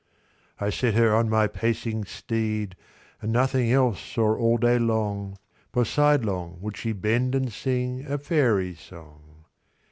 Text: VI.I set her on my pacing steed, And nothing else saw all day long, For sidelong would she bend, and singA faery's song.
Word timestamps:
VI.I 0.59 0.69
set 0.71 0.93
her 0.95 1.13
on 1.13 1.29
my 1.29 1.45
pacing 1.45 2.05
steed, 2.05 2.75
And 3.21 3.31
nothing 3.31 3.71
else 3.71 4.01
saw 4.01 4.35
all 4.35 4.57
day 4.57 4.79
long, 4.79 5.37
For 5.73 5.85
sidelong 5.85 6.57
would 6.59 6.75
she 6.75 6.91
bend, 6.91 7.35
and 7.35 7.49
singA 7.53 8.17
faery's 8.19 8.79
song. 8.79 9.45